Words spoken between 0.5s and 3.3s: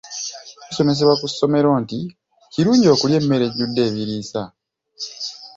Tusomesebwa ku ssomero nti kirungi okulya